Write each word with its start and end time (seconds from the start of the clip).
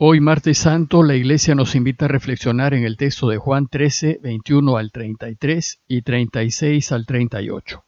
Hoy, 0.00 0.20
martes 0.20 0.58
santo, 0.58 1.02
la 1.02 1.16
Iglesia 1.16 1.56
nos 1.56 1.74
invita 1.74 2.04
a 2.04 2.08
reflexionar 2.08 2.72
en 2.72 2.84
el 2.84 2.96
texto 2.96 3.28
de 3.28 3.36
Juan 3.36 3.66
13, 3.66 4.20
21 4.22 4.76
al 4.76 4.92
33 4.92 5.80
y 5.88 6.02
36 6.02 6.92
al 6.92 7.04
38. 7.04 7.84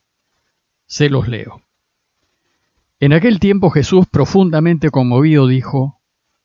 Se 0.87 1.09
los 1.09 1.29
leo. 1.29 1.63
En 2.99 3.13
aquel 3.13 3.39
tiempo 3.39 3.71
Jesús, 3.71 4.07
profundamente 4.11 4.91
conmovido, 4.91 5.47
dijo, 5.47 6.01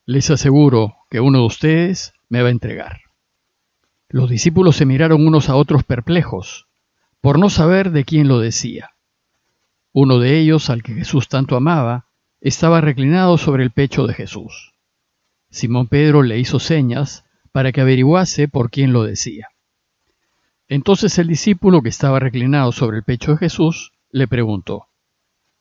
Les 0.05 0.29
aseguro 0.29 0.97
que 1.09 1.19
uno 1.19 1.39
de 1.39 1.45
ustedes 1.45 2.13
me 2.29 2.43
va 2.43 2.49
a 2.49 2.51
entregar. 2.51 3.01
Los 4.07 4.29
discípulos 4.29 4.75
se 4.75 4.85
miraron 4.85 5.25
unos 5.25 5.49
a 5.49 5.55
otros 5.55 5.83
perplejos, 5.83 6.67
por 7.21 7.39
no 7.39 7.49
saber 7.49 7.89
de 7.89 8.05
quién 8.05 8.27
lo 8.27 8.37
decía. 8.37 8.91
Uno 9.93 10.19
de 10.19 10.37
ellos, 10.37 10.69
al 10.69 10.83
que 10.83 10.93
Jesús 10.93 11.27
tanto 11.27 11.55
amaba, 11.55 12.05
estaba 12.39 12.81
reclinado 12.81 13.39
sobre 13.39 13.63
el 13.63 13.71
pecho 13.71 14.05
de 14.05 14.13
Jesús. 14.13 14.74
Simón 15.55 15.87
Pedro 15.87 16.21
le 16.21 16.37
hizo 16.37 16.59
señas 16.59 17.23
para 17.53 17.71
que 17.71 17.79
averiguase 17.79 18.49
por 18.49 18.69
quién 18.69 18.91
lo 18.91 19.03
decía. 19.03 19.47
Entonces 20.67 21.17
el 21.17 21.27
discípulo 21.27 21.81
que 21.81 21.87
estaba 21.87 22.19
reclinado 22.19 22.73
sobre 22.73 22.97
el 22.97 23.03
pecho 23.03 23.31
de 23.31 23.37
Jesús 23.37 23.93
le 24.11 24.27
preguntó, 24.27 24.87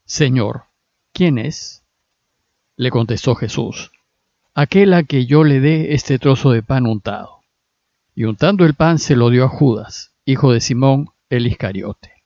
Señor, 0.05 0.65
¿quién 1.13 1.39
es? 1.39 1.85
Le 2.75 2.91
contestó 2.91 3.37
Jesús, 3.37 3.93
aquel 4.53 4.95
a 4.95 5.05
que 5.05 5.27
yo 5.27 5.45
le 5.45 5.61
dé 5.61 5.95
este 5.95 6.19
trozo 6.19 6.51
de 6.51 6.65
pan 6.65 6.87
untado. 6.87 7.43
Y 8.17 8.25
untando 8.25 8.65
el 8.65 8.75
pan 8.75 8.99
se 8.99 9.15
lo 9.15 9.31
dio 9.31 9.45
a 9.45 9.49
Judas, 9.49 10.13
hijo 10.25 10.53
de 10.53 10.61
Simón 10.61 11.11
el 11.31 11.47
Iscariote. 11.47 12.25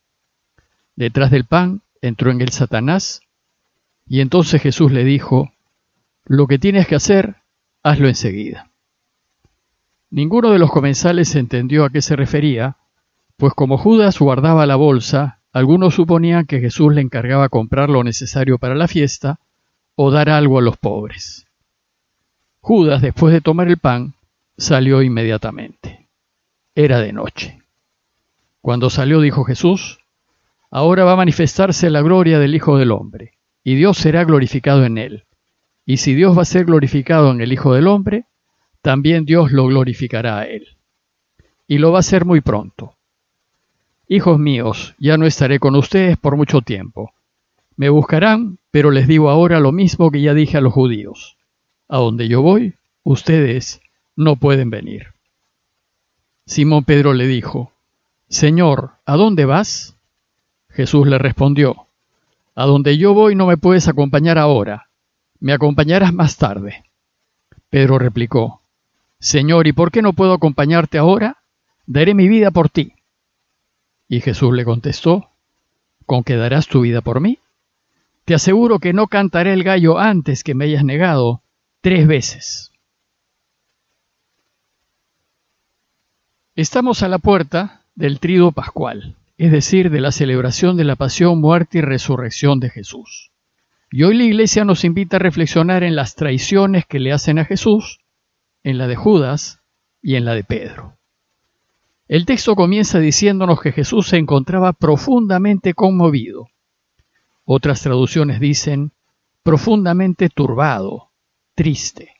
Detrás 0.96 1.30
del 1.30 1.44
pan 1.44 1.82
entró 2.00 2.30
en 2.30 2.40
él 2.40 2.48
Satanás, 2.48 3.20
y 4.06 4.20
entonces 4.20 4.62
Jesús 4.62 4.90
le 4.90 5.04
dijo, 5.04 5.52
Lo 6.24 6.46
que 6.46 6.58
tienes 6.58 6.86
que 6.86 6.94
hacer, 6.94 7.36
hazlo 7.82 8.08
enseguida. 8.08 8.70
Ninguno 10.10 10.50
de 10.50 10.58
los 10.58 10.70
comensales 10.70 11.34
entendió 11.34 11.84
a 11.84 11.90
qué 11.90 12.00
se 12.00 12.16
refería, 12.16 12.76
pues 13.36 13.52
como 13.54 13.78
Judas 13.78 14.18
guardaba 14.18 14.66
la 14.66 14.76
bolsa, 14.76 15.40
algunos 15.52 15.94
suponían 15.94 16.46
que 16.46 16.60
Jesús 16.60 16.94
le 16.94 17.00
encargaba 17.00 17.48
comprar 17.48 17.90
lo 17.90 18.04
necesario 18.04 18.58
para 18.58 18.74
la 18.74 18.88
fiesta 18.88 19.38
o 19.94 20.10
dar 20.10 20.30
algo 20.30 20.58
a 20.58 20.62
los 20.62 20.76
pobres. 20.76 21.46
Judas, 22.60 23.02
después 23.02 23.32
de 23.32 23.40
tomar 23.40 23.68
el 23.68 23.78
pan, 23.78 24.14
salió 24.56 25.02
inmediatamente. 25.02 26.08
Era 26.74 27.00
de 27.00 27.12
noche. 27.12 27.62
Cuando 28.60 28.90
salió 28.90 29.20
dijo 29.20 29.44
Jesús, 29.44 29.98
Ahora 30.70 31.04
va 31.04 31.12
a 31.12 31.16
manifestarse 31.16 31.88
la 31.88 32.02
gloria 32.02 32.38
del 32.38 32.54
Hijo 32.54 32.76
del 32.76 32.92
Hombre, 32.92 33.32
y 33.64 33.74
Dios 33.74 33.96
será 33.96 34.24
glorificado 34.24 34.84
en 34.84 34.98
él. 34.98 35.24
Y 35.88 35.96
si 35.96 36.14
Dios 36.14 36.36
va 36.36 36.42
a 36.42 36.44
ser 36.44 36.66
glorificado 36.66 37.30
en 37.30 37.40
el 37.40 37.50
Hijo 37.50 37.72
del 37.72 37.86
Hombre, 37.86 38.26
también 38.82 39.24
Dios 39.24 39.52
lo 39.52 39.64
glorificará 39.68 40.40
a 40.40 40.44
él. 40.44 40.76
Y 41.66 41.78
lo 41.78 41.92
va 41.92 41.96
a 41.96 42.00
hacer 42.00 42.26
muy 42.26 42.42
pronto. 42.42 42.92
Hijos 44.06 44.38
míos, 44.38 44.94
ya 44.98 45.16
no 45.16 45.24
estaré 45.24 45.58
con 45.58 45.74
ustedes 45.76 46.18
por 46.18 46.36
mucho 46.36 46.60
tiempo. 46.60 47.14
Me 47.74 47.88
buscarán, 47.88 48.58
pero 48.70 48.90
les 48.90 49.08
digo 49.08 49.30
ahora 49.30 49.60
lo 49.60 49.72
mismo 49.72 50.10
que 50.10 50.20
ya 50.20 50.34
dije 50.34 50.58
a 50.58 50.60
los 50.60 50.74
judíos. 50.74 51.38
A 51.88 51.96
donde 51.96 52.28
yo 52.28 52.42
voy, 52.42 52.74
ustedes 53.02 53.80
no 54.14 54.36
pueden 54.36 54.68
venir. 54.68 55.14
Simón 56.44 56.84
Pedro 56.84 57.14
le 57.14 57.26
dijo, 57.26 57.72
Señor, 58.28 58.90
¿a 59.06 59.16
dónde 59.16 59.46
vas? 59.46 59.96
Jesús 60.68 61.06
le 61.06 61.16
respondió, 61.16 61.86
A 62.54 62.66
donde 62.66 62.98
yo 62.98 63.14
voy 63.14 63.34
no 63.34 63.46
me 63.46 63.56
puedes 63.56 63.88
acompañar 63.88 64.36
ahora 64.36 64.87
me 65.40 65.52
acompañarás 65.52 66.12
más 66.12 66.36
tarde. 66.36 66.84
Pedro 67.70 67.98
replicó, 67.98 68.62
Señor, 69.20 69.66
¿y 69.66 69.72
por 69.72 69.90
qué 69.90 70.02
no 70.02 70.12
puedo 70.12 70.32
acompañarte 70.32 70.98
ahora? 70.98 71.38
Daré 71.86 72.14
mi 72.14 72.28
vida 72.28 72.50
por 72.50 72.68
ti. 72.68 72.94
Y 74.08 74.20
Jesús 74.20 74.54
le 74.54 74.64
contestó, 74.64 75.30
¿con 76.06 76.24
qué 76.24 76.36
darás 76.36 76.66
tu 76.66 76.82
vida 76.82 77.00
por 77.00 77.20
mí? 77.20 77.38
Te 78.24 78.34
aseguro 78.34 78.78
que 78.78 78.92
no 78.92 79.06
cantaré 79.06 79.52
el 79.52 79.64
gallo 79.64 79.98
antes 79.98 80.44
que 80.44 80.54
me 80.54 80.66
hayas 80.66 80.84
negado 80.84 81.42
tres 81.80 82.06
veces. 82.06 82.72
Estamos 86.54 87.02
a 87.02 87.08
la 87.08 87.18
puerta 87.18 87.82
del 87.94 88.20
trido 88.20 88.52
pascual, 88.52 89.16
es 89.36 89.52
decir, 89.52 89.90
de 89.90 90.00
la 90.00 90.12
celebración 90.12 90.76
de 90.76 90.84
la 90.84 90.96
pasión, 90.96 91.40
muerte 91.40 91.78
y 91.78 91.80
resurrección 91.82 92.60
de 92.60 92.70
Jesús. 92.70 93.30
Y 93.90 94.02
hoy 94.02 94.16
la 94.16 94.24
iglesia 94.24 94.64
nos 94.64 94.84
invita 94.84 95.16
a 95.16 95.20
reflexionar 95.20 95.82
en 95.82 95.96
las 95.96 96.14
traiciones 96.14 96.84
que 96.86 97.00
le 97.00 97.12
hacen 97.12 97.38
a 97.38 97.46
Jesús, 97.46 98.00
en 98.62 98.76
la 98.76 98.86
de 98.86 98.96
Judas 98.96 99.60
y 100.02 100.16
en 100.16 100.26
la 100.26 100.34
de 100.34 100.44
Pedro. 100.44 100.98
El 102.06 102.26
texto 102.26 102.54
comienza 102.54 102.98
diciéndonos 102.98 103.60
que 103.60 103.72
Jesús 103.72 104.08
se 104.08 104.18
encontraba 104.18 104.72
profundamente 104.72 105.74
conmovido. 105.74 106.48
Otras 107.44 107.80
traducciones 107.80 108.40
dicen 108.40 108.92
profundamente 109.42 110.28
turbado, 110.28 111.10
triste. 111.54 112.14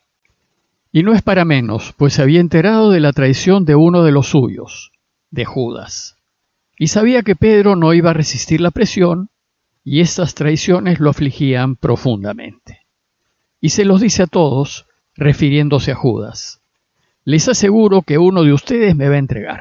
Y 0.91 1.03
no 1.03 1.13
es 1.13 1.21
para 1.21 1.45
menos, 1.45 1.93
pues 1.99 2.15
se 2.15 2.23
había 2.23 2.41
enterado 2.41 2.91
de 2.91 3.01
la 3.01 3.13
traición 3.13 3.67
de 3.67 3.75
uno 3.75 4.03
de 4.05 4.13
los 4.13 4.29
suyos, 4.29 4.93
de 5.31 5.45
Judas. 5.45 6.17
Y 6.79 6.89
sabía 6.89 7.23
que 7.23 7.37
Pedro 7.37 7.77
no 7.77 7.93
iba 7.93 8.11
a 8.11 8.15
resistir 8.15 8.63
la 8.63 8.71
presión 8.71 9.29
y 9.91 10.03
estas 10.03 10.35
traiciones 10.35 11.01
lo 11.01 11.09
afligían 11.09 11.75
profundamente. 11.75 12.81
Y 13.59 13.71
se 13.71 13.87
los 13.87 14.03
dice 14.03 14.25
a 14.25 14.27
todos, 14.27 14.85
refiriéndose 15.17 15.93
a 15.93 15.95
Judas. 15.95 16.61
Les 17.25 17.49
aseguro 17.49 18.03
que 18.03 18.19
uno 18.19 18.43
de 18.43 18.53
ustedes 18.53 18.95
me 18.95 19.09
va 19.09 19.15
a 19.15 19.19
entregar. 19.19 19.61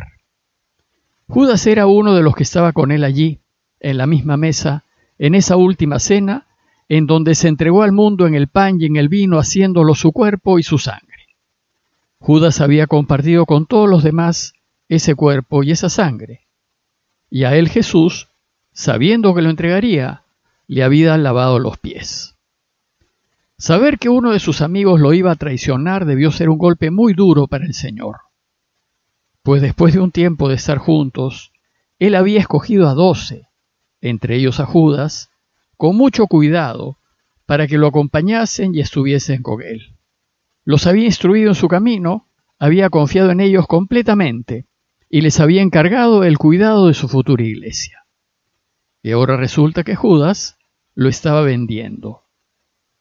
Judas 1.29 1.65
era 1.65 1.87
uno 1.87 2.13
de 2.13 2.23
los 2.23 2.35
que 2.35 2.43
estaba 2.43 2.73
con 2.73 2.91
él 2.91 3.05
allí, 3.05 3.39
en 3.79 3.97
la 3.97 4.05
misma 4.05 4.35
mesa, 4.35 4.83
en 5.17 5.33
esa 5.33 5.55
última 5.55 5.97
cena, 5.97 6.47
en 6.89 7.07
donde 7.07 7.33
se 7.33 7.47
entregó 7.47 7.83
al 7.83 7.93
mundo 7.93 8.27
en 8.27 8.35
el 8.35 8.49
pan 8.49 8.81
y 8.81 8.85
en 8.87 8.97
el 8.97 9.07
vino, 9.07 9.39
haciéndolo 9.39 9.95
su 9.95 10.11
cuerpo 10.11 10.59
y 10.59 10.63
su 10.63 10.77
sangre. 10.77 11.37
Judas 12.19 12.59
había 12.59 12.85
compartido 12.85 13.45
con 13.45 13.65
todos 13.65 13.89
los 13.89 14.03
demás 14.03 14.55
ese 14.89 15.15
cuerpo 15.15 15.63
y 15.63 15.71
esa 15.71 15.87
sangre. 15.87 16.47
Y 17.29 17.45
a 17.45 17.55
él 17.55 17.69
Jesús 17.69 18.26
sabiendo 18.77 19.33
que 19.33 19.41
lo 19.41 19.49
entregaría, 19.49 20.21
le 20.67 20.83
había 20.83 21.17
lavado 21.17 21.57
los 21.57 21.79
pies. 21.79 22.35
Saber 23.57 23.97
que 23.97 24.07
uno 24.07 24.33
de 24.33 24.39
sus 24.39 24.61
amigos 24.61 25.01
lo 25.01 25.13
iba 25.13 25.31
a 25.31 25.35
traicionar 25.35 26.05
debió 26.05 26.31
ser 26.31 26.47
un 26.47 26.59
golpe 26.59 26.91
muy 26.91 27.15
duro 27.15 27.47
para 27.47 27.65
el 27.65 27.73
Señor, 27.73 28.17
pues 29.41 29.63
después 29.63 29.95
de 29.95 29.99
un 29.99 30.11
tiempo 30.11 30.47
de 30.47 30.53
estar 30.53 30.77
juntos, 30.77 31.53
él 31.97 32.13
había 32.13 32.39
escogido 32.39 32.87
a 32.87 32.93
doce, 32.93 33.47
entre 33.99 34.35
ellos 34.35 34.59
a 34.59 34.67
Judas, 34.67 35.31
con 35.75 35.97
mucho 35.97 36.27
cuidado, 36.27 36.99
para 37.47 37.65
que 37.65 37.79
lo 37.79 37.87
acompañasen 37.87 38.75
y 38.75 38.81
estuviesen 38.81 39.41
con 39.41 39.63
él. 39.63 39.95
Los 40.65 40.85
había 40.85 41.05
instruido 41.05 41.49
en 41.49 41.55
su 41.55 41.67
camino, 41.67 42.27
había 42.59 42.91
confiado 42.91 43.31
en 43.31 43.39
ellos 43.39 43.65
completamente 43.65 44.67
y 45.09 45.21
les 45.21 45.39
había 45.39 45.63
encargado 45.63 46.23
el 46.23 46.37
cuidado 46.37 46.85
de 46.89 46.93
su 46.93 47.07
futura 47.07 47.43
iglesia. 47.43 48.03
Y 49.07 49.13
ahora 49.13 49.37
resulta 49.37 49.85
que 49.85 49.95
Judas 49.95 50.57
lo 50.93 51.07
estaba 51.07 51.39
vendiendo. 51.39 52.23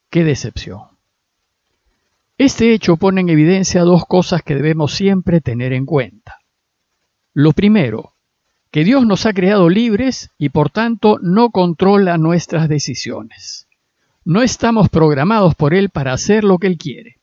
¡Qué 0.08 0.22
decepción! 0.22 0.82
Este 2.38 2.72
hecho 2.72 2.96
pone 2.96 3.22
en 3.22 3.28
evidencia 3.28 3.82
dos 3.82 4.06
cosas 4.06 4.44
que 4.44 4.54
debemos 4.54 4.94
siempre 4.94 5.40
tener 5.40 5.72
en 5.72 5.84
cuenta. 5.84 6.38
Lo 7.34 7.50
primero, 7.50 8.12
que 8.70 8.84
Dios 8.84 9.04
nos 9.04 9.26
ha 9.26 9.32
creado 9.32 9.68
libres 9.68 10.30
y 10.38 10.50
por 10.50 10.70
tanto 10.70 11.18
no 11.22 11.50
controla 11.50 12.18
nuestras 12.18 12.68
decisiones. 12.68 13.66
No 14.24 14.42
estamos 14.42 14.88
programados 14.88 15.56
por 15.56 15.74
Él 15.74 15.90
para 15.90 16.12
hacer 16.12 16.44
lo 16.44 16.58
que 16.58 16.68
Él 16.68 16.78
quiere. 16.78 17.18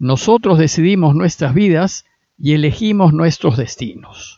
Nosotros 0.00 0.58
decidimos 0.58 1.14
nuestras 1.14 1.54
vidas 1.54 2.04
y 2.36 2.54
elegimos 2.54 3.12
nuestros 3.12 3.56
destinos. 3.56 4.37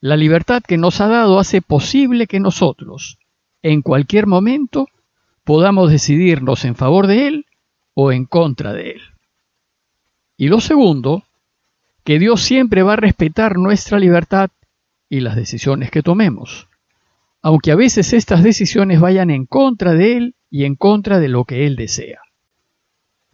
La 0.00 0.16
libertad 0.16 0.62
que 0.62 0.76
nos 0.76 1.00
ha 1.00 1.08
dado 1.08 1.38
hace 1.38 1.62
posible 1.62 2.26
que 2.26 2.38
nosotros, 2.38 3.18
en 3.62 3.80
cualquier 3.80 4.26
momento, 4.26 4.88
podamos 5.42 5.90
decidirnos 5.90 6.64
en 6.64 6.74
favor 6.74 7.06
de 7.06 7.28
Él 7.28 7.46
o 7.94 8.12
en 8.12 8.26
contra 8.26 8.72
de 8.74 8.90
Él. 8.90 9.00
Y 10.36 10.48
lo 10.48 10.60
segundo, 10.60 11.24
que 12.04 12.18
Dios 12.18 12.42
siempre 12.42 12.82
va 12.82 12.92
a 12.92 12.96
respetar 12.96 13.56
nuestra 13.56 13.98
libertad 13.98 14.50
y 15.08 15.20
las 15.20 15.34
decisiones 15.34 15.90
que 15.90 16.02
tomemos, 16.02 16.68
aunque 17.40 17.72
a 17.72 17.76
veces 17.76 18.12
estas 18.12 18.42
decisiones 18.42 19.00
vayan 19.00 19.30
en 19.30 19.46
contra 19.46 19.94
de 19.94 20.16
Él 20.16 20.34
y 20.50 20.64
en 20.64 20.74
contra 20.74 21.18
de 21.18 21.28
lo 21.28 21.44
que 21.44 21.66
Él 21.66 21.74
desea. 21.74 22.20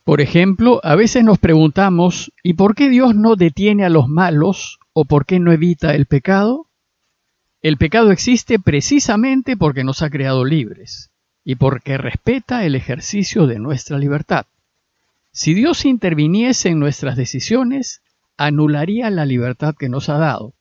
Por 0.04 0.20
ejemplo, 0.20 0.80
a 0.84 0.94
veces 0.94 1.24
nos 1.24 1.38
preguntamos, 1.38 2.32
¿y 2.42 2.54
por 2.54 2.74
qué 2.74 2.88
Dios 2.88 3.14
no 3.14 3.36
detiene 3.36 3.84
a 3.84 3.90
los 3.90 4.08
malos 4.08 4.78
o 4.92 5.04
por 5.04 5.26
qué 5.26 5.38
no 5.38 5.52
evita 5.52 5.94
el 5.94 6.06
pecado? 6.06 6.66
El 7.62 7.76
pecado 7.76 8.10
existe 8.10 8.58
precisamente 8.58 9.56
porque 9.56 9.84
nos 9.84 10.02
ha 10.02 10.10
creado 10.10 10.44
libres 10.44 11.10
y 11.44 11.56
porque 11.56 11.98
respeta 11.98 12.64
el 12.64 12.74
ejercicio 12.74 13.46
de 13.46 13.58
nuestra 13.58 13.98
libertad. 13.98 14.46
Si 15.32 15.54
Dios 15.54 15.84
interviniese 15.84 16.68
en 16.68 16.78
nuestras 16.78 17.16
decisiones, 17.16 18.02
anularía 18.36 19.10
la 19.10 19.24
libertad 19.24 19.74
que 19.78 19.88
nos 19.88 20.08
ha 20.08 20.18
dado. 20.18 20.52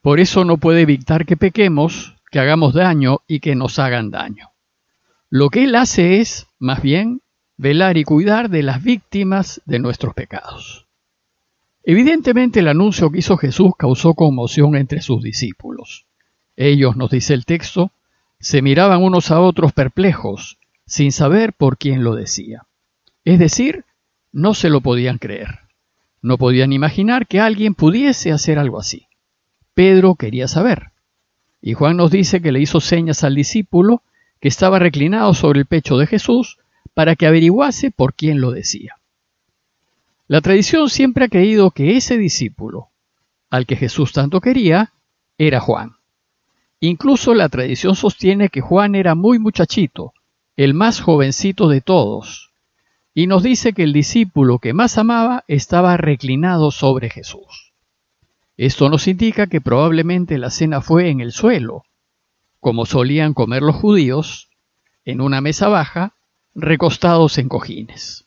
Por 0.00 0.18
eso 0.18 0.44
no 0.44 0.56
puede 0.56 0.80
evitar 0.80 1.26
que 1.26 1.36
pequemos, 1.36 2.16
que 2.30 2.40
hagamos 2.40 2.74
daño 2.74 3.20
y 3.26 3.40
que 3.40 3.54
nos 3.54 3.78
hagan 3.78 4.10
daño. 4.10 4.50
Lo 5.28 5.50
que 5.50 5.64
Él 5.64 5.74
hace 5.74 6.20
es, 6.20 6.46
más 6.58 6.82
bien, 6.82 7.20
velar 7.56 7.96
y 7.96 8.04
cuidar 8.04 8.48
de 8.50 8.62
las 8.62 8.82
víctimas 8.82 9.60
de 9.66 9.78
nuestros 9.78 10.14
pecados. 10.14 10.81
Evidentemente 11.84 12.60
el 12.60 12.68
anuncio 12.68 13.10
que 13.10 13.18
hizo 13.18 13.36
Jesús 13.36 13.72
causó 13.76 14.14
conmoción 14.14 14.76
entre 14.76 15.02
sus 15.02 15.22
discípulos. 15.22 16.06
Ellos, 16.56 16.96
nos 16.96 17.10
dice 17.10 17.34
el 17.34 17.44
texto, 17.44 17.90
se 18.38 18.62
miraban 18.62 19.02
unos 19.02 19.30
a 19.30 19.40
otros 19.40 19.72
perplejos, 19.72 20.58
sin 20.86 21.12
saber 21.12 21.52
por 21.52 21.78
quién 21.78 22.04
lo 22.04 22.14
decía. 22.14 22.66
Es 23.24 23.38
decir, 23.38 23.84
no 24.32 24.54
se 24.54 24.68
lo 24.68 24.80
podían 24.80 25.18
creer. 25.18 25.60
No 26.20 26.38
podían 26.38 26.72
imaginar 26.72 27.26
que 27.26 27.40
alguien 27.40 27.74
pudiese 27.74 28.30
hacer 28.30 28.58
algo 28.58 28.78
así. 28.78 29.06
Pedro 29.74 30.14
quería 30.14 30.48
saber. 30.48 30.92
Y 31.60 31.74
Juan 31.74 31.96
nos 31.96 32.10
dice 32.10 32.40
que 32.40 32.52
le 32.52 32.60
hizo 32.60 32.80
señas 32.80 33.24
al 33.24 33.34
discípulo 33.34 34.02
que 34.40 34.48
estaba 34.48 34.78
reclinado 34.78 35.34
sobre 35.34 35.60
el 35.60 35.66
pecho 35.66 35.96
de 35.96 36.06
Jesús 36.06 36.58
para 36.94 37.16
que 37.16 37.26
averiguase 37.26 37.90
por 37.90 38.14
quién 38.14 38.40
lo 38.40 38.50
decía. 38.50 38.96
La 40.32 40.40
tradición 40.40 40.88
siempre 40.88 41.26
ha 41.26 41.28
creído 41.28 41.72
que 41.72 41.94
ese 41.98 42.16
discípulo, 42.16 42.88
al 43.50 43.66
que 43.66 43.76
Jesús 43.76 44.12
tanto 44.14 44.40
quería, 44.40 44.94
era 45.36 45.60
Juan. 45.60 45.96
Incluso 46.80 47.34
la 47.34 47.50
tradición 47.50 47.96
sostiene 47.96 48.48
que 48.48 48.62
Juan 48.62 48.94
era 48.94 49.14
muy 49.14 49.38
muchachito, 49.38 50.14
el 50.56 50.72
más 50.72 51.02
jovencito 51.02 51.68
de 51.68 51.82
todos, 51.82 52.50
y 53.12 53.26
nos 53.26 53.42
dice 53.42 53.74
que 53.74 53.82
el 53.82 53.92
discípulo 53.92 54.58
que 54.58 54.72
más 54.72 54.96
amaba 54.96 55.44
estaba 55.48 55.98
reclinado 55.98 56.70
sobre 56.70 57.10
Jesús. 57.10 57.74
Esto 58.56 58.88
nos 58.88 59.08
indica 59.08 59.48
que 59.48 59.60
probablemente 59.60 60.38
la 60.38 60.48
cena 60.48 60.80
fue 60.80 61.10
en 61.10 61.20
el 61.20 61.32
suelo, 61.32 61.82
como 62.58 62.86
solían 62.86 63.34
comer 63.34 63.62
los 63.62 63.76
judíos, 63.76 64.48
en 65.04 65.20
una 65.20 65.42
mesa 65.42 65.68
baja, 65.68 66.14
recostados 66.54 67.36
en 67.36 67.50
cojines. 67.50 68.24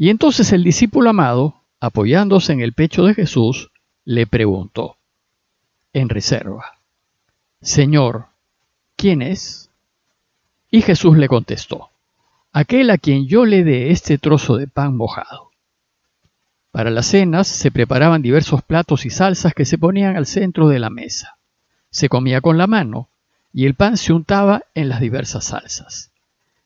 Y 0.00 0.08
entonces 0.08 0.50
el 0.54 0.64
discípulo 0.64 1.10
amado, 1.10 1.56
apoyándose 1.78 2.54
en 2.54 2.62
el 2.62 2.72
pecho 2.72 3.04
de 3.04 3.12
Jesús, 3.12 3.70
le 4.06 4.26
preguntó, 4.26 4.96
en 5.92 6.08
reserva, 6.08 6.78
Señor, 7.60 8.28
¿quién 8.96 9.20
es? 9.20 9.68
Y 10.70 10.80
Jesús 10.80 11.18
le 11.18 11.28
contestó, 11.28 11.90
aquel 12.50 12.88
a 12.88 12.96
quien 12.96 13.26
yo 13.26 13.44
le 13.44 13.62
dé 13.62 13.90
este 13.90 14.16
trozo 14.16 14.56
de 14.56 14.68
pan 14.68 14.96
mojado. 14.96 15.50
Para 16.70 16.88
las 16.88 17.04
cenas 17.04 17.46
se 17.46 17.70
preparaban 17.70 18.22
diversos 18.22 18.62
platos 18.62 19.04
y 19.04 19.10
salsas 19.10 19.52
que 19.52 19.66
se 19.66 19.76
ponían 19.76 20.16
al 20.16 20.24
centro 20.24 20.68
de 20.68 20.78
la 20.78 20.88
mesa. 20.88 21.36
Se 21.90 22.08
comía 22.08 22.40
con 22.40 22.56
la 22.56 22.66
mano 22.66 23.10
y 23.52 23.66
el 23.66 23.74
pan 23.74 23.98
se 23.98 24.14
untaba 24.14 24.62
en 24.72 24.88
las 24.88 25.02
diversas 25.02 25.44
salsas. 25.44 26.10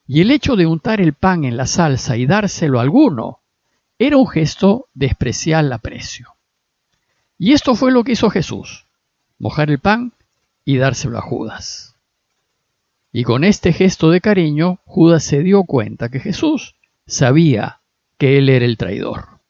Y 0.06 0.20
el 0.20 0.30
hecho 0.30 0.56
de 0.56 0.66
untar 0.66 1.00
el 1.00 1.14
pan 1.14 1.44
en 1.44 1.56
la 1.56 1.66
salsa 1.66 2.16
y 2.16 2.26
dárselo 2.26 2.78
a 2.78 2.82
alguno 2.82 3.40
era 3.98 4.16
un 4.16 4.28
gesto 4.28 4.88
de 4.92 5.06
especial 5.06 5.72
aprecio. 5.72 6.34
Y 7.38 7.52
esto 7.52 7.74
fue 7.74 7.90
lo 7.90 8.04
que 8.04 8.12
hizo 8.12 8.30
Jesús, 8.30 8.86
mojar 9.38 9.70
el 9.70 9.78
pan 9.78 10.12
y 10.64 10.76
dárselo 10.76 11.18
a 11.18 11.22
Judas. 11.22 11.96
Y 13.12 13.24
con 13.24 13.44
este 13.44 13.72
gesto 13.72 14.10
de 14.10 14.20
cariño, 14.20 14.80
Judas 14.84 15.24
se 15.24 15.42
dio 15.42 15.64
cuenta 15.64 16.08
que 16.08 16.20
Jesús 16.20 16.74
sabía 17.06 17.80
que 18.18 18.38
él 18.38 18.48
era 18.48 18.64
el 18.64 18.76
traidor. 18.76 19.40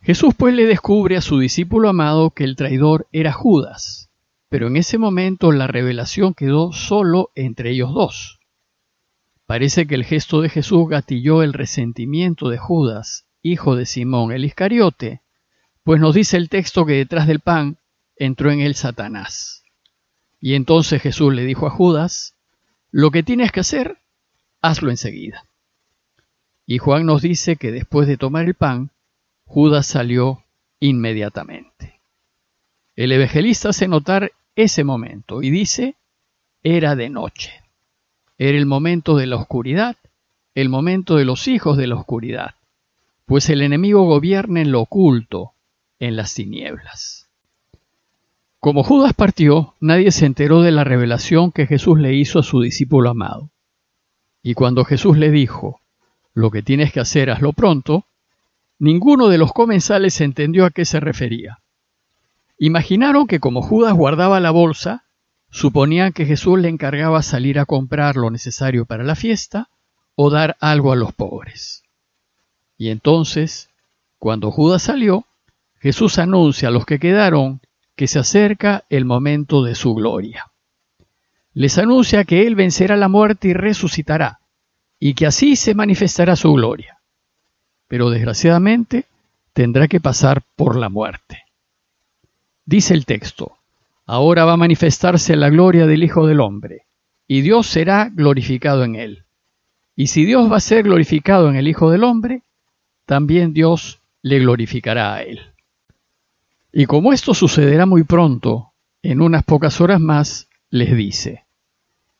Jesús 0.00 0.34
pues 0.36 0.54
le 0.54 0.66
descubre 0.66 1.16
a 1.16 1.20
su 1.20 1.38
discípulo 1.40 1.88
amado 1.88 2.30
que 2.30 2.44
el 2.44 2.54
traidor 2.54 3.08
era 3.10 3.32
Judas, 3.32 4.08
pero 4.48 4.68
en 4.68 4.76
ese 4.76 4.98
momento 4.98 5.50
la 5.50 5.66
revelación 5.66 6.32
quedó 6.32 6.72
solo 6.72 7.30
entre 7.34 7.70
ellos 7.70 7.92
dos. 7.92 8.35
Parece 9.46 9.86
que 9.86 9.94
el 9.94 10.04
gesto 10.04 10.40
de 10.40 10.48
Jesús 10.48 10.88
gatilló 10.88 11.42
el 11.42 11.52
resentimiento 11.52 12.48
de 12.48 12.58
Judas, 12.58 13.26
hijo 13.42 13.76
de 13.76 13.86
Simón 13.86 14.32
el 14.32 14.44
Iscariote, 14.44 15.22
pues 15.84 16.00
nos 16.00 16.14
dice 16.14 16.36
el 16.36 16.48
texto 16.48 16.84
que 16.84 16.94
detrás 16.94 17.28
del 17.28 17.38
pan 17.38 17.78
entró 18.16 18.50
en 18.50 18.60
él 18.60 18.74
Satanás. 18.74 19.62
Y 20.40 20.54
entonces 20.54 21.00
Jesús 21.00 21.32
le 21.32 21.44
dijo 21.44 21.66
a 21.66 21.70
Judas, 21.70 22.34
lo 22.90 23.12
que 23.12 23.22
tienes 23.22 23.52
que 23.52 23.60
hacer, 23.60 23.98
hazlo 24.62 24.90
enseguida. 24.90 25.46
Y 26.66 26.78
Juan 26.78 27.06
nos 27.06 27.22
dice 27.22 27.54
que 27.54 27.70
después 27.70 28.08
de 28.08 28.16
tomar 28.16 28.46
el 28.46 28.54
pan, 28.54 28.90
Judas 29.44 29.86
salió 29.86 30.42
inmediatamente. 30.80 32.00
El 32.96 33.12
evangelista 33.12 33.68
hace 33.68 33.86
notar 33.86 34.32
ese 34.56 34.82
momento 34.82 35.42
y 35.42 35.50
dice, 35.50 35.94
era 36.64 36.96
de 36.96 37.10
noche. 37.10 37.65
Era 38.38 38.58
el 38.58 38.66
momento 38.66 39.16
de 39.16 39.26
la 39.26 39.36
oscuridad, 39.36 39.96
el 40.54 40.68
momento 40.68 41.16
de 41.16 41.24
los 41.24 41.48
hijos 41.48 41.76
de 41.76 41.86
la 41.86 41.96
oscuridad, 41.96 42.54
pues 43.24 43.48
el 43.50 43.62
enemigo 43.62 44.04
gobierna 44.04 44.60
en 44.60 44.72
lo 44.72 44.82
oculto, 44.82 45.52
en 45.98 46.16
las 46.16 46.34
tinieblas. 46.34 47.28
Como 48.60 48.82
Judas 48.82 49.14
partió, 49.14 49.74
nadie 49.80 50.10
se 50.10 50.26
enteró 50.26 50.60
de 50.60 50.72
la 50.72 50.84
revelación 50.84 51.52
que 51.52 51.66
Jesús 51.66 51.98
le 51.98 52.14
hizo 52.14 52.40
a 52.40 52.42
su 52.42 52.60
discípulo 52.60 53.10
amado. 53.10 53.50
Y 54.42 54.54
cuando 54.54 54.84
Jesús 54.84 55.16
le 55.16 55.30
dijo, 55.30 55.80
lo 56.34 56.50
que 56.50 56.62
tienes 56.62 56.92
que 56.92 57.00
hacer, 57.00 57.30
hazlo 57.30 57.52
pronto, 57.52 58.04
ninguno 58.78 59.28
de 59.28 59.38
los 59.38 59.52
comensales 59.52 60.20
entendió 60.20 60.66
a 60.66 60.70
qué 60.70 60.84
se 60.84 61.00
refería. 61.00 61.60
Imaginaron 62.58 63.26
que 63.26 63.40
como 63.40 63.62
Judas 63.62 63.94
guardaba 63.94 64.40
la 64.40 64.50
bolsa, 64.50 65.05
suponían 65.56 66.12
que 66.12 66.26
Jesús 66.26 66.58
le 66.58 66.68
encargaba 66.68 67.22
salir 67.22 67.58
a 67.58 67.64
comprar 67.64 68.16
lo 68.16 68.30
necesario 68.30 68.84
para 68.84 69.04
la 69.04 69.14
fiesta 69.16 69.70
o 70.14 70.28
dar 70.28 70.58
algo 70.60 70.92
a 70.92 70.96
los 70.96 71.14
pobres. 71.14 71.82
Y 72.76 72.90
entonces, 72.90 73.70
cuando 74.18 74.50
Judas 74.50 74.82
salió, 74.82 75.24
Jesús 75.80 76.18
anuncia 76.18 76.68
a 76.68 76.70
los 76.70 76.84
que 76.84 76.98
quedaron 76.98 77.62
que 77.94 78.06
se 78.06 78.18
acerca 78.18 78.84
el 78.90 79.06
momento 79.06 79.62
de 79.62 79.74
su 79.74 79.94
gloria. 79.94 80.50
Les 81.54 81.78
anuncia 81.78 82.24
que 82.24 82.46
Él 82.46 82.54
vencerá 82.54 82.94
la 82.98 83.08
muerte 83.08 83.48
y 83.48 83.54
resucitará, 83.54 84.40
y 85.00 85.14
que 85.14 85.24
así 85.24 85.56
se 85.56 85.74
manifestará 85.74 86.36
su 86.36 86.52
gloria. 86.52 86.98
Pero 87.88 88.10
desgraciadamente 88.10 89.06
tendrá 89.54 89.88
que 89.88 90.00
pasar 90.00 90.42
por 90.54 90.76
la 90.76 90.90
muerte. 90.90 91.44
Dice 92.66 92.92
el 92.92 93.06
texto, 93.06 93.56
ahora 94.06 94.44
va 94.44 94.52
a 94.52 94.56
manifestarse 94.56 95.36
la 95.36 95.50
gloria 95.50 95.86
del 95.86 96.04
Hijo 96.04 96.26
del 96.26 96.40
Hombre, 96.40 96.86
y 97.26 97.40
Dios 97.40 97.66
será 97.66 98.08
glorificado 98.08 98.84
en 98.84 98.94
él. 98.94 99.24
Y 99.96 100.06
si 100.06 100.24
Dios 100.24 100.50
va 100.50 100.58
a 100.58 100.60
ser 100.60 100.84
glorificado 100.84 101.48
en 101.48 101.56
el 101.56 101.66
Hijo 101.68 101.90
del 101.90 102.04
Hombre, 102.04 102.42
también 103.04 103.52
Dios 103.52 104.00
le 104.22 104.38
glorificará 104.38 105.14
a 105.14 105.22
él. 105.22 105.40
Y 106.72 106.86
como 106.86 107.12
esto 107.12 107.34
sucederá 107.34 107.86
muy 107.86 108.04
pronto, 108.04 108.72
en 109.02 109.22
unas 109.22 109.44
pocas 109.44 109.80
horas 109.80 110.00
más, 110.00 110.48
les 110.70 110.96
dice, 110.96 111.44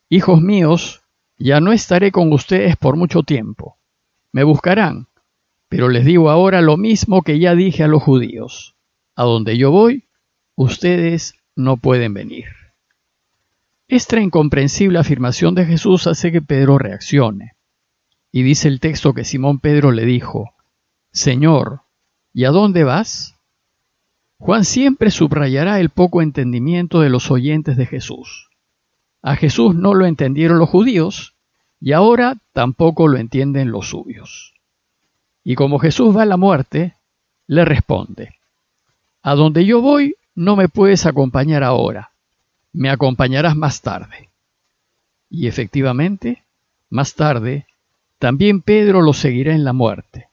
Hijos 0.08 0.40
míos, 0.40 1.02
ya 1.38 1.60
no 1.60 1.72
estaré 1.72 2.12
con 2.12 2.32
ustedes 2.32 2.76
por 2.76 2.96
mucho 2.96 3.22
tiempo. 3.22 3.76
Me 4.32 4.44
buscarán, 4.44 5.08
pero 5.68 5.88
les 5.88 6.04
digo 6.04 6.30
ahora 6.30 6.62
lo 6.62 6.76
mismo 6.76 7.22
que 7.22 7.38
ya 7.38 7.54
dije 7.54 7.84
a 7.84 7.88
los 7.88 8.02
judíos. 8.02 8.74
A 9.14 9.24
donde 9.24 9.56
yo 9.58 9.70
voy, 9.70 10.04
ustedes 10.54 11.34
no 11.56 11.78
pueden 11.78 12.14
venir. 12.14 12.46
Esta 13.88 14.20
incomprensible 14.20 14.98
afirmación 14.98 15.54
de 15.54 15.64
Jesús 15.64 16.06
hace 16.06 16.30
que 16.30 16.42
Pedro 16.42 16.78
reaccione. 16.78 17.52
Y 18.30 18.42
dice 18.42 18.68
el 18.68 18.80
texto 18.80 19.14
que 19.14 19.24
Simón 19.24 19.60
Pedro 19.60 19.92
le 19.92 20.04
dijo, 20.04 20.54
Señor, 21.12 21.80
¿y 22.34 22.44
a 22.44 22.50
dónde 22.50 22.84
vas? 22.84 23.34
Juan 24.38 24.64
siempre 24.64 25.10
subrayará 25.10 25.80
el 25.80 25.88
poco 25.88 26.20
entendimiento 26.20 27.00
de 27.00 27.08
los 27.08 27.30
oyentes 27.30 27.76
de 27.76 27.86
Jesús. 27.86 28.50
A 29.22 29.36
Jesús 29.36 29.74
no 29.74 29.94
lo 29.94 30.04
entendieron 30.04 30.58
los 30.58 30.68
judíos 30.68 31.34
y 31.80 31.92
ahora 31.92 32.36
tampoco 32.52 33.08
lo 33.08 33.16
entienden 33.16 33.70
los 33.70 33.88
suyos. 33.88 34.54
Y 35.42 35.54
como 35.54 35.78
Jesús 35.78 36.14
va 36.14 36.22
a 36.22 36.26
la 36.26 36.36
muerte, 36.36 36.94
le 37.46 37.64
responde, 37.64 38.34
A 39.22 39.34
donde 39.34 39.64
yo 39.64 39.80
voy 39.80 40.16
no 40.36 40.54
me 40.54 40.68
puedes 40.68 41.06
acompañar 41.06 41.64
ahora, 41.64 42.12
me 42.72 42.90
acompañarás 42.90 43.56
más 43.56 43.80
tarde. 43.80 44.28
Y 45.28 45.48
efectivamente, 45.48 46.44
más 46.90 47.14
tarde, 47.14 47.66
también 48.18 48.60
Pedro 48.60 49.02
lo 49.02 49.14
seguirá 49.14 49.54
en 49.54 49.64
la 49.64 49.72
muerte. 49.72 50.28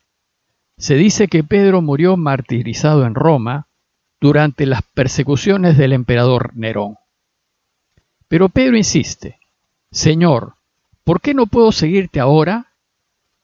Se 0.76 0.94
dice 0.94 1.26
que 1.28 1.42
Pedro 1.42 1.80
murió 1.80 2.16
martirizado 2.16 3.06
en 3.06 3.14
Roma 3.14 3.66
durante 4.20 4.66
las 4.66 4.82
persecuciones 4.82 5.78
del 5.78 5.92
emperador 5.92 6.54
Nerón. 6.54 6.96
Pero 8.28 8.48
Pedro 8.50 8.76
insiste, 8.76 9.38
Señor, 9.90 10.54
¿por 11.02 11.20
qué 11.20 11.34
no 11.34 11.46
puedo 11.46 11.72
seguirte 11.72 12.20
ahora? 12.20 12.66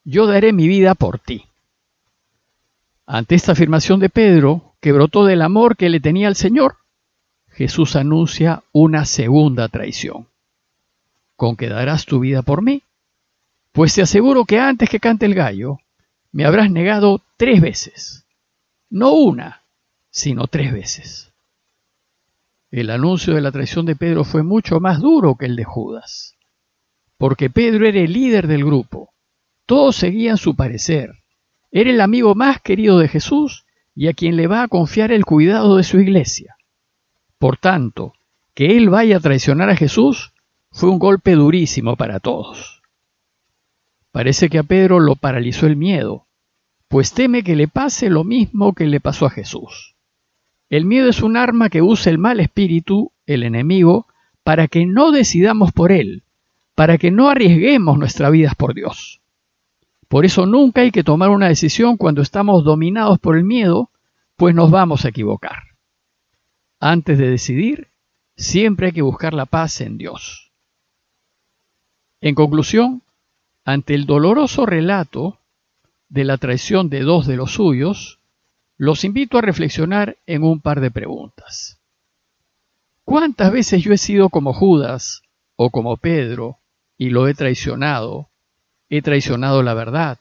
Yo 0.04 0.26
daré 0.26 0.52
mi 0.52 0.68
vida 0.68 0.94
por 0.94 1.18
ti. 1.18 1.46
Ante 3.06 3.34
esta 3.34 3.52
afirmación 3.52 3.98
de 4.00 4.08
Pedro, 4.08 4.69
que 4.80 4.92
brotó 4.92 5.24
del 5.24 5.42
amor 5.42 5.76
que 5.76 5.90
le 5.90 6.00
tenía 6.00 6.28
al 6.28 6.36
Señor, 6.36 6.76
Jesús 7.48 7.96
anuncia 7.96 8.62
una 8.72 9.04
segunda 9.04 9.68
traición. 9.68 10.28
¿Con 11.36 11.56
que 11.56 11.68
darás 11.68 12.06
tu 12.06 12.20
vida 12.20 12.42
por 12.42 12.62
mí? 12.62 12.82
Pues 13.72 13.94
te 13.94 14.02
aseguro 14.02 14.44
que 14.44 14.58
antes 14.58 14.88
que 14.88 15.00
cante 15.00 15.26
el 15.26 15.34
gallo, 15.34 15.78
me 16.32 16.44
habrás 16.44 16.70
negado 16.70 17.22
tres 17.36 17.60
veces. 17.60 18.24
No 18.88 19.12
una, 19.12 19.62
sino 20.10 20.46
tres 20.46 20.72
veces. 20.72 21.32
El 22.70 22.90
anuncio 22.90 23.34
de 23.34 23.40
la 23.40 23.52
traición 23.52 23.84
de 23.86 23.96
Pedro 23.96 24.24
fue 24.24 24.42
mucho 24.42 24.80
más 24.80 25.00
duro 25.00 25.34
que 25.34 25.46
el 25.46 25.56
de 25.56 25.64
Judas, 25.64 26.36
porque 27.18 27.50
Pedro 27.50 27.86
era 27.86 28.00
el 28.00 28.12
líder 28.12 28.46
del 28.46 28.64
grupo. 28.64 29.12
Todos 29.66 29.96
seguían 29.96 30.36
su 30.36 30.54
parecer, 30.54 31.14
era 31.70 31.90
el 31.90 32.00
amigo 32.00 32.34
más 32.34 32.60
querido 32.60 32.98
de 32.98 33.08
Jesús 33.08 33.64
y 33.94 34.08
a 34.08 34.12
quien 34.12 34.36
le 34.36 34.46
va 34.46 34.62
a 34.62 34.68
confiar 34.68 35.12
el 35.12 35.24
cuidado 35.24 35.76
de 35.76 35.82
su 35.82 36.00
iglesia. 36.00 36.56
Por 37.38 37.56
tanto, 37.56 38.14
que 38.54 38.76
él 38.76 38.90
vaya 38.90 39.16
a 39.16 39.20
traicionar 39.20 39.70
a 39.70 39.76
Jesús 39.76 40.32
fue 40.72 40.90
un 40.90 40.98
golpe 40.98 41.32
durísimo 41.32 41.96
para 41.96 42.20
todos. 42.20 42.82
Parece 44.12 44.48
que 44.48 44.58
a 44.58 44.62
Pedro 44.62 45.00
lo 45.00 45.16
paralizó 45.16 45.66
el 45.66 45.76
miedo, 45.76 46.26
pues 46.88 47.12
teme 47.12 47.42
que 47.42 47.56
le 47.56 47.68
pase 47.68 48.10
lo 48.10 48.24
mismo 48.24 48.74
que 48.74 48.86
le 48.86 49.00
pasó 49.00 49.26
a 49.26 49.30
Jesús. 49.30 49.94
El 50.68 50.84
miedo 50.84 51.08
es 51.08 51.22
un 51.22 51.36
arma 51.36 51.68
que 51.68 51.82
usa 51.82 52.10
el 52.10 52.18
mal 52.18 52.40
espíritu, 52.40 53.12
el 53.26 53.42
enemigo, 53.42 54.06
para 54.42 54.68
que 54.68 54.86
no 54.86 55.12
decidamos 55.12 55.72
por 55.72 55.92
él, 55.92 56.22
para 56.74 56.98
que 56.98 57.10
no 57.10 57.28
arriesguemos 57.28 57.98
nuestras 57.98 58.32
vidas 58.32 58.54
por 58.54 58.74
Dios. 58.74 59.19
Por 60.10 60.24
eso 60.24 60.44
nunca 60.44 60.80
hay 60.80 60.90
que 60.90 61.04
tomar 61.04 61.30
una 61.30 61.46
decisión 61.46 61.96
cuando 61.96 62.20
estamos 62.20 62.64
dominados 62.64 63.20
por 63.20 63.36
el 63.36 63.44
miedo, 63.44 63.90
pues 64.34 64.56
nos 64.56 64.68
vamos 64.68 65.04
a 65.04 65.10
equivocar. 65.10 65.62
Antes 66.80 67.16
de 67.16 67.30
decidir, 67.30 67.86
siempre 68.36 68.88
hay 68.88 68.92
que 68.92 69.02
buscar 69.02 69.34
la 69.34 69.46
paz 69.46 69.80
en 69.80 69.98
Dios. 69.98 70.50
En 72.20 72.34
conclusión, 72.34 73.02
ante 73.64 73.94
el 73.94 74.04
doloroso 74.04 74.66
relato 74.66 75.38
de 76.08 76.24
la 76.24 76.38
traición 76.38 76.90
de 76.90 77.02
dos 77.02 77.28
de 77.28 77.36
los 77.36 77.52
suyos, 77.52 78.18
los 78.76 79.04
invito 79.04 79.38
a 79.38 79.42
reflexionar 79.42 80.16
en 80.26 80.42
un 80.42 80.60
par 80.60 80.80
de 80.80 80.90
preguntas. 80.90 81.78
¿Cuántas 83.04 83.52
veces 83.52 83.84
yo 83.84 83.92
he 83.92 83.98
sido 83.98 84.28
como 84.28 84.54
Judas 84.54 85.22
o 85.54 85.70
como 85.70 85.98
Pedro 85.98 86.58
y 86.98 87.10
lo 87.10 87.28
he 87.28 87.34
traicionado 87.34 88.29
He 88.92 89.02
traicionado 89.02 89.62
la 89.62 89.72
verdad, 89.72 90.18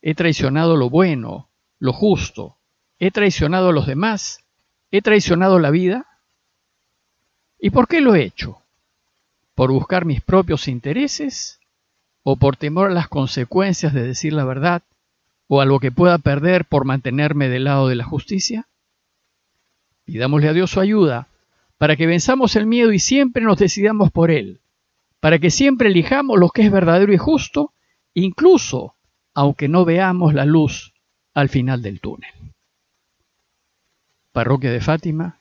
he 0.00 0.14
traicionado 0.14 0.78
lo 0.78 0.88
bueno, 0.88 1.50
lo 1.78 1.92
justo, 1.92 2.56
he 2.98 3.10
traicionado 3.10 3.68
a 3.68 3.72
los 3.72 3.86
demás, 3.86 4.42
he 4.90 5.02
traicionado 5.02 5.58
la 5.58 5.70
vida. 5.70 6.06
¿Y 7.60 7.68
por 7.68 7.88
qué 7.88 8.00
lo 8.00 8.14
he 8.14 8.22
hecho? 8.22 8.62
¿Por 9.54 9.70
buscar 9.70 10.06
mis 10.06 10.22
propios 10.22 10.66
intereses? 10.66 11.60
¿O 12.22 12.36
por 12.36 12.56
temor 12.56 12.90
a 12.90 12.94
las 12.94 13.08
consecuencias 13.08 13.92
de 13.92 14.02
decir 14.02 14.32
la 14.32 14.46
verdad? 14.46 14.82
¿O 15.46 15.60
a 15.60 15.66
lo 15.66 15.78
que 15.78 15.92
pueda 15.92 16.16
perder 16.16 16.64
por 16.64 16.86
mantenerme 16.86 17.50
del 17.50 17.64
lado 17.64 17.86
de 17.88 17.96
la 17.96 18.04
justicia? 18.04 18.66
Pidámosle 20.06 20.48
a 20.48 20.52
Dios 20.54 20.70
su 20.70 20.80
ayuda 20.80 21.28
para 21.76 21.96
que 21.96 22.06
venzamos 22.06 22.56
el 22.56 22.64
miedo 22.64 22.94
y 22.94 22.98
siempre 22.98 23.42
nos 23.42 23.58
decidamos 23.58 24.10
por 24.10 24.30
Él, 24.30 24.60
para 25.20 25.38
que 25.38 25.50
siempre 25.50 25.90
elijamos 25.90 26.40
lo 26.40 26.48
que 26.48 26.62
es 26.62 26.72
verdadero 26.72 27.12
y 27.12 27.18
justo 27.18 27.74
incluso 28.16 28.96
aunque 29.34 29.68
no 29.68 29.84
veamos 29.84 30.32
la 30.32 30.46
luz 30.46 30.94
al 31.34 31.50
final 31.50 31.82
del 31.82 32.00
túnel. 32.00 32.32
Parroquia 34.32 34.72
de 34.72 34.80
Fátima, 34.80 35.40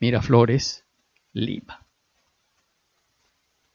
Miraflores, 0.00 0.86
Lima. 1.34 1.83